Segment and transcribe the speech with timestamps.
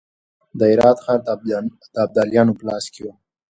[0.57, 1.27] د هرات ښار د
[2.05, 3.07] ابدالیانو په لاس کې و.